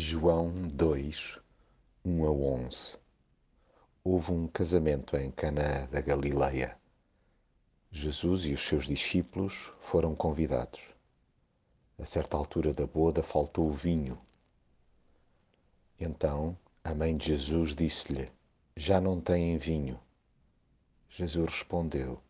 João 0.00 0.52
2, 0.52 1.40
1 2.04 2.24
a 2.24 2.30
11 2.30 2.96
Houve 4.04 4.30
um 4.30 4.46
casamento 4.46 5.16
em 5.16 5.28
Canaã 5.28 5.88
da 5.90 6.00
Galileia. 6.00 6.78
Jesus 7.90 8.44
e 8.44 8.52
os 8.52 8.64
seus 8.64 8.86
discípulos 8.86 9.72
foram 9.80 10.14
convidados. 10.14 10.80
A 11.98 12.04
certa 12.04 12.36
altura 12.36 12.72
da 12.72 12.86
boda 12.86 13.24
faltou 13.24 13.66
o 13.66 13.72
vinho. 13.72 14.16
Então 15.98 16.56
a 16.84 16.94
mãe 16.94 17.16
de 17.16 17.26
Jesus 17.26 17.74
disse-lhe: 17.74 18.30
Já 18.76 19.00
não 19.00 19.20
têm 19.20 19.58
vinho. 19.58 19.98
Jesus 21.08 21.54
respondeu: 21.54 22.22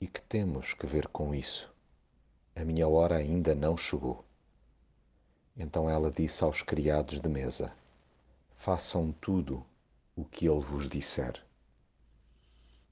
E 0.00 0.06
que 0.06 0.22
temos 0.22 0.72
que 0.72 0.86
ver 0.86 1.06
com 1.08 1.34
isso? 1.34 1.70
A 2.56 2.64
minha 2.64 2.88
hora 2.88 3.16
ainda 3.16 3.54
não 3.54 3.76
chegou. 3.76 4.24
Então 5.56 5.88
ela 5.88 6.10
disse 6.10 6.42
aos 6.42 6.62
criados 6.62 7.20
de 7.20 7.28
mesa: 7.28 7.72
Façam 8.56 9.12
tudo 9.12 9.64
o 10.16 10.24
que 10.24 10.48
ele 10.48 10.60
vos 10.60 10.88
disser. 10.88 11.42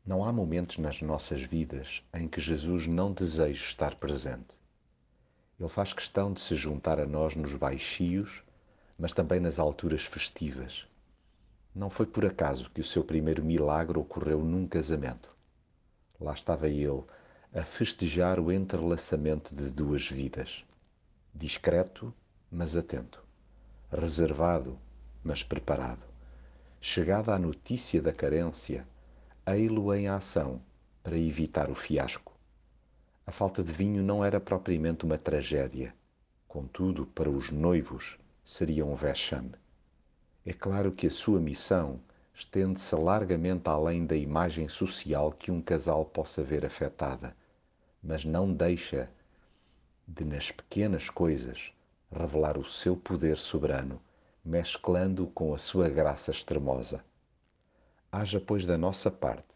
Não 0.05 0.25
há 0.25 0.33
momentos 0.33 0.79
nas 0.79 1.01
nossas 1.01 1.43
vidas 1.43 2.03
em 2.13 2.29
que 2.29 2.41
Jesus 2.41 2.87
não 2.87 3.13
deseja 3.13 3.65
estar 3.65 3.95
presente. 3.95 4.59
Ele 5.59 5.69
faz 5.69 5.93
questão 5.93 6.33
de 6.33 6.41
se 6.41 6.55
juntar 6.55 6.99
a 6.99 7.07
nós 7.07 7.35
nos 7.35 7.55
baixios, 7.55 8.43
mas 8.99 9.13
também 9.13 9.41
nas 9.41 9.59
alturas 9.59 10.05
festivas. 10.05 10.87
Não 11.75 11.89
foi 11.89 12.07
por 12.07 12.27
acaso 12.27 12.71
que 12.71 12.81
o 12.81 12.85
seu 12.85 13.05
primeiro 13.05 13.45
milagre 13.45 13.99
ocorreu 13.99 14.43
num 14.43 14.67
casamento. 14.67 15.31
Lá 16.21 16.35
estava 16.35 16.69
ele 16.69 17.05
a 17.55 17.63
festejar 17.63 18.41
o 18.41 18.51
entrelaçamento 18.51 19.55
de 19.55 19.71
duas 19.71 20.09
vidas, 20.11 20.65
discreto 21.35 22.13
mas 22.51 22.77
atento, 22.77 23.25
reservado, 23.93 24.77
mas 25.23 25.43
preparado. 25.43 26.05
Chegada 26.81 27.33
a 27.33 27.39
notícia 27.39 28.03
da 28.03 28.13
carência, 28.13 28.87
ei-lo 29.47 29.95
em 29.95 30.09
ação 30.09 30.61
para 31.03 31.17
evitar 31.17 31.71
o 31.71 31.75
fiasco. 31.75 32.35
A 33.25 33.31
falta 33.31 33.63
de 33.63 33.71
vinho 33.71 34.03
não 34.03 34.25
era 34.25 34.41
propriamente 34.41 35.05
uma 35.05 35.17
tragédia, 35.17 35.95
contudo, 36.49 37.07
para 37.07 37.31
os 37.31 37.51
noivos 37.51 38.19
seria 38.45 38.85
um 38.85 38.97
vexame. 38.97 39.55
É 40.45 40.53
claro 40.53 40.91
que 40.91 41.07
a 41.07 41.11
sua 41.11 41.39
missão 41.39 42.01
estende-se 42.35 42.95
largamente 42.97 43.69
além 43.69 44.05
da 44.05 44.17
imagem 44.17 44.67
social 44.67 45.31
que 45.31 45.53
um 45.53 45.61
casal 45.61 46.05
possa 46.05 46.43
ver 46.43 46.67
afetada, 46.67 47.37
mas 48.03 48.25
não 48.25 48.53
deixa 48.53 49.09
de, 50.09 50.25
nas 50.25 50.51
pequenas 50.51 51.09
coisas, 51.09 51.73
revelar 52.11 52.59
o 52.59 52.65
seu 52.65 52.97
poder 52.97 53.37
soberano, 53.37 54.01
mesclando 54.45 55.27
com 55.29 55.55
a 55.55 55.59
sua 55.59 55.89
graça 55.89 56.31
extremosa. 56.31 57.05
Haja, 58.11 58.41
pois, 58.41 58.67
da 58.67 58.77
nossa 58.77 59.11
parte 59.11 59.51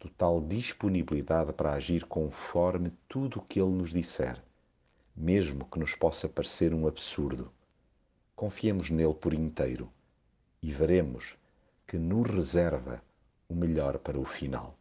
total 0.00 0.40
disponibilidade 0.40 1.52
para 1.52 1.74
agir 1.74 2.06
conforme 2.06 2.90
tudo 3.06 3.38
o 3.38 3.42
que 3.42 3.60
Ele 3.60 3.70
nos 3.70 3.90
disser, 3.90 4.42
mesmo 5.14 5.66
que 5.66 5.78
nos 5.78 5.94
possa 5.94 6.26
parecer 6.26 6.72
um 6.72 6.88
absurdo. 6.88 7.52
Confiemos 8.34 8.88
nele 8.88 9.12
por 9.12 9.34
inteiro 9.34 9.92
e 10.62 10.72
veremos 10.72 11.36
que 11.86 11.98
nos 11.98 12.30
reserva 12.30 13.02
o 13.46 13.54
melhor 13.54 13.98
para 13.98 14.18
o 14.18 14.24
final. 14.24 14.79